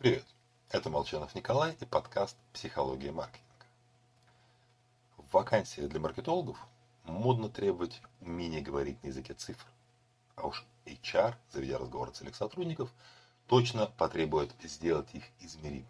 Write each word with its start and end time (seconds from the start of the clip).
Привет, 0.00 0.24
это 0.70 0.88
Молчанов 0.88 1.34
Николай 1.34 1.76
и 1.78 1.84
подкаст 1.84 2.34
«Психология 2.54 3.12
маркетинга». 3.12 3.66
В 5.18 5.30
вакансии 5.34 5.82
для 5.82 6.00
маркетологов 6.00 6.56
модно 7.04 7.50
требовать 7.50 8.00
умения 8.22 8.62
говорить 8.62 9.02
на 9.02 9.08
языке 9.08 9.34
цифр. 9.34 9.66
А 10.36 10.46
уж 10.46 10.64
HR, 10.86 11.34
заведя 11.50 11.76
разговор 11.76 12.08
о 12.08 12.12
целях 12.12 12.34
сотрудников, 12.34 12.90
точно 13.46 13.88
потребует 13.88 14.54
сделать 14.62 15.14
их 15.14 15.24
измеримыми. 15.38 15.86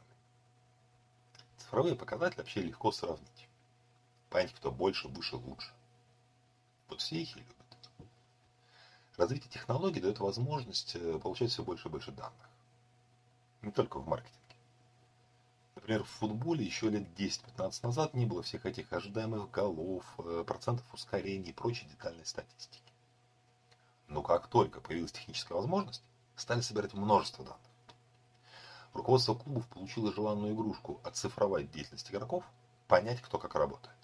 Цифровые 1.59 1.95
показатели 1.95 2.39
вообще 2.39 2.63
легко 2.63 2.91
сравнить. 2.91 3.49
Понять, 4.29 4.53
кто 4.55 4.73
больше, 4.73 5.07
выше, 5.07 5.37
лучше. 5.37 5.71
Вот 6.89 7.01
все 7.01 7.23
их 7.23 7.37
и 7.37 7.39
любят. 7.39 7.57
Развитие 9.17 9.53
технологий 9.53 10.01
дает 10.01 10.19
возможность 10.19 10.97
э, 10.97 11.21
получать 11.21 11.53
все 11.53 11.63
больше 11.63 11.87
и 11.87 11.93
больше 11.93 12.11
данных. 12.11 12.51
Не 13.63 13.71
только 13.71 13.99
в 13.99 14.07
маркетинге. 14.07 14.37
Например, 15.75 16.05
в 16.05 16.09
футболе 16.09 16.65
еще 16.65 16.91
лет 16.91 17.09
10-15 17.19 17.81
назад 17.83 18.15
не 18.15 18.27
было 18.27 18.43
всех 18.43 18.67
этих 18.67 18.93
ожидаемых 18.93 19.51
голов, 19.51 20.05
э, 20.19 20.45
процентов 20.47 20.93
ускорений 20.93 21.51
и 21.51 21.53
прочей 21.53 21.87
детальной 21.87 22.27
статистики. 22.27 22.93
Но 24.09 24.23
как 24.23 24.49
только 24.49 24.81
появилась 24.81 25.13
техническая 25.13 25.57
возможность, 25.57 26.03
стали 26.37 26.61
собирать 26.61 26.95
множество 26.95 27.45
данных. 27.45 27.61
Руководство 28.93 29.35
клубов 29.35 29.69
получило 29.69 30.13
желанную 30.13 30.53
игрушку 30.55 31.01
оцифровать 31.05 31.71
деятельность 31.71 32.11
игроков, 32.11 32.45
понять, 32.89 33.21
кто 33.21 33.39
как 33.39 33.55
работает, 33.55 33.97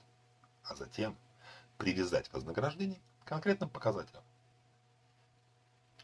а 0.62 0.76
затем 0.76 1.16
привязать 1.76 2.32
вознаграждение 2.32 3.00
к 3.24 3.28
конкретным 3.28 3.68
показателям. 3.68 4.22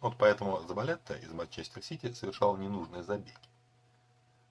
Вот 0.02 0.16
поэтому 0.18 0.60
Забалетта 0.66 1.14
из 1.14 1.30
Манчестер 1.30 1.80
Сити 1.80 2.12
совершал 2.12 2.56
ненужные 2.56 3.04
забеги. 3.04 3.38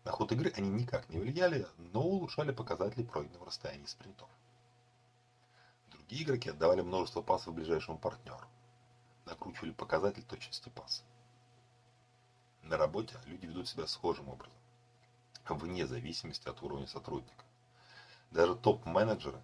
На 0.06 0.12
ход 0.12 0.32
игры 0.32 0.50
они 0.56 0.70
никак 0.70 1.10
не 1.10 1.20
влияли, 1.20 1.68
но 1.78 2.02
улучшали 2.02 2.54
показатели 2.54 3.04
пройденного 3.04 3.48
расстояния 3.48 3.86
спринтов. 3.86 4.30
Другие 5.90 6.24
игроки 6.24 6.50
отдавали 6.50 6.80
множество 6.80 7.22
пасов 7.22 7.54
ближайшему 7.54 7.98
партнеру, 7.98 8.48
накручивали 9.26 9.72
показатель 9.72 10.24
точности 10.24 10.70
паса. 10.70 11.04
На 12.62 12.78
работе 12.78 13.20
люди 13.26 13.46
ведут 13.46 13.68
себя 13.68 13.88
схожим 13.88 14.30
образом, 14.30 14.58
вне 15.50 15.86
зависимости 15.86 16.48
от 16.48 16.64
уровня 16.64 16.88
сотрудника. 16.88 17.44
Даже 18.32 18.56
топ-менеджеры, 18.56 19.42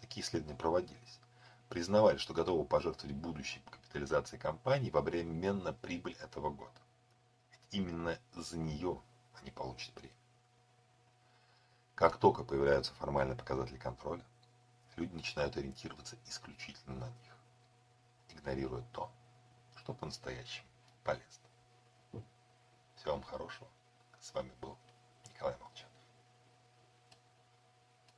такие 0.00 0.24
исследования 0.24 0.56
проводились, 0.56 1.18
признавали, 1.68 2.16
что 2.16 2.34
готовы 2.34 2.64
пожертвовать 2.64 3.14
будущей 3.14 3.60
капитализацией 3.70 4.40
компании 4.40 4.90
во 4.90 5.00
обмен 5.00 5.62
на 5.62 5.72
прибыль 5.72 6.16
этого 6.20 6.50
года. 6.50 6.80
Ведь 7.50 7.60
именно 7.70 8.18
за 8.34 8.58
нее 8.58 9.00
они 9.40 9.50
получат 9.50 9.92
премию. 9.94 10.16
Как 11.94 12.18
только 12.18 12.44
появляются 12.44 12.94
формальные 12.94 13.36
показатели 13.36 13.76
контроля, 13.76 14.24
люди 14.96 15.14
начинают 15.14 15.56
ориентироваться 15.56 16.16
исключительно 16.26 16.96
на 16.96 17.08
них, 17.08 17.36
игнорируя 18.30 18.82
то, 18.92 19.10
что 19.76 19.92
по-настоящему 19.92 20.68
полезно. 21.04 21.47